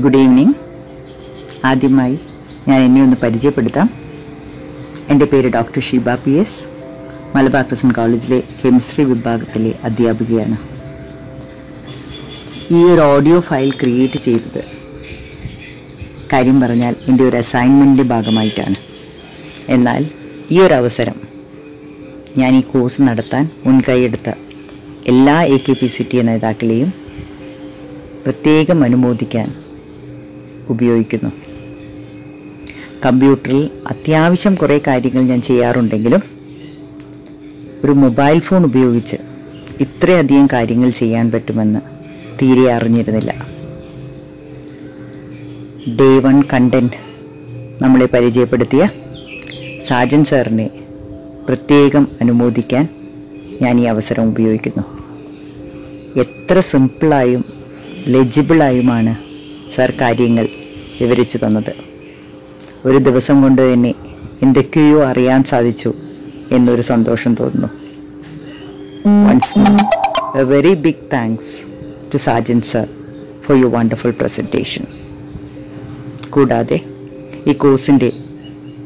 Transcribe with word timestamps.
Good 0.00 0.16
evening 0.16 0.52
ആദ്യമായി 1.64 2.18
ഞാൻ 2.68 2.82
എന്നെ 2.82 3.02
ഒന്ന് 3.02 3.16
പരിചയപ്പെടുത്താം. 3.22 3.90
എന്റെ 5.08 5.24
പേര് 5.24 5.52
doctor 5.52 5.80
Sheeba 5.80 6.14
P 6.14 6.30
S. 6.30 6.66
Malabar 7.36 7.62
Christian 7.62 7.92
കോളേജിലെ 7.92 8.42
കെമിസ്ട്രി 8.64 9.04
വിഭാഗത്തിലെ 9.04 9.74
അധ്യാപികയാണ്. 9.84 10.56
ഈ 12.74 12.84
ഒരു 12.84 13.00
ഓഡിയോ 13.00 13.40
ഫയൽ 13.40 13.70
ക്രിയേറ്റ് 13.70 14.18
ചെയ്തത് 14.18 14.64
കാര്യം 16.32 16.60
പറഞ്ഞാൽ 16.60 16.96
എന്റെ 17.08 17.24
ഒരു 17.24 17.36
അസൈൻമെന്റിന്റെ 17.36 18.02
ഭാഗമായിട്ടാണ്. 18.02 18.74
എന്നാൽ 19.68 20.06
ഈ 20.50 20.60
ഒരു 20.60 20.74
അവസരം 20.74 21.14
ഞാൻ 22.38 22.54
ഈ 22.54 22.60
കോഴ്സ് 22.60 23.02
നടത്താൻ 23.02 23.50
മുൻകൈയെടുത്ത 23.66 24.32
എല്ലാ 25.06 25.42
A 25.42 25.56
K 25.56 25.72
P 25.72 25.86
C 25.86 26.02
T 26.02 26.22
നേതാക്കളെയും 26.22 26.94
പ്രത്യേകം 28.24 28.84
അനുമോദിക്കാൻ 28.84 29.48
ഉപയോഗിക്കുന്നു. 30.68 31.30
കമ്പ്യൂട്ടറിൽ 33.06 33.70
അത്യാവശ്യം 33.86 34.54
കുറേ 34.54 34.80
കാര്യങ്ങൾ 34.86 35.22
ഞാൻ 35.22 35.42
ചെയ്യാറുണ്ടെങ്കിലും 35.42 36.22
ഒരു 37.84 37.92
മൊബൈൽ 37.92 38.38
ഫോൺ 38.38 38.64
ഉപയോഗിച്ച് 38.64 39.16
ഇത്രയധികം 39.80 40.48
കാര്യങ്ങൾ 40.52 40.90
ചെയ്യാൻ 40.90 41.32
പറ്റുമെന്ന് 41.32 41.80
തീരെ 42.42 42.72
അറിഞ്ഞിരുന്നില്ല. 42.72 43.32
ഡേ 46.00 46.18
വൺ 46.18 46.42
കണ്ടന്റ് 46.52 46.96
നമ്മളെ 47.82 48.06
പരിചയപ്പെടുത്തിയ 48.06 48.88
സാജൻ 49.88 50.24
സാറിനെ 50.24 50.70
പ്രത്യേകം 51.48 52.08
അനുമോദിക്കാൻ 52.20 52.88
ഞാൻ 53.62 53.80
ഈ 53.80 53.84
അവസരം 53.84 54.24
ഉപയോഗിക്കുന്നു. 54.28 54.84
എത്ര 56.20 56.60
സിമ്പിളായും 56.60 57.44
ലെജിബിളായുമാണ് 58.08 59.16
സാർ 59.76 59.90
കാര്യങ്ങൾ 59.90 60.48
വിവരിച്ചു 61.00 61.38
തന്നത്. 61.38 61.72
ഒരു 62.84 62.98
ദിവസം 62.98 63.42
കൊണ്ട് 63.42 63.72
തന്നെ 63.72 63.94
എന്തൊക്കെയോ 64.42 65.04
അറിയാൻ 65.04 65.44
സാധിച്ചു 65.44 65.94
എന്നൊരു 66.52 66.82
സന്തോഷം 66.82 67.34
തോന്നുന്നു. 67.34 67.68
Once 69.28 69.58
a 70.38 70.42
very 70.42 70.74
big 70.74 71.10
thanks 71.12 71.54
to 72.12 72.16
Sajan 72.16 72.60
sir 72.60 72.86
for 73.46 73.58
you 73.58 73.66
wonderful 73.66 74.10
presentation 74.10 74.84
കൂടാതെ 76.30 76.80
ഈ 77.46 77.52
കോഴ്സിന്റെ 77.52 78.12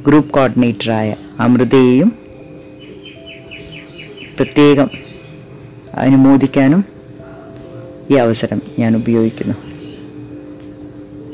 ഗ്രൂപ്പ് 0.06 0.30
കോർഡിനേറ്ററായ 0.30 1.14
അമൃതയെയും 1.40 2.12
പ്രത്യേകം 4.40 4.90
അനുമോദിക്കാനും 5.94 6.84
ഈ 8.10 8.14
അവസരം 8.14 8.62
ഞാൻ 8.78 8.96
ഉപയോഗിക്കുന്നു. 8.96 9.54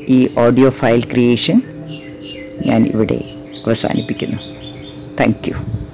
ഈ 0.09 0.29
ഓഡിയോ 0.37 0.69
ഫയൽ 0.69 1.01
ക്രിയേഷൻ 1.03 1.61
ഞാൻ 2.65 2.87
ഇവിടെ 2.87 3.19
അവസാനിപ്പിക്കുന്നു. 3.67 4.37
താങ്ക് 5.19 5.86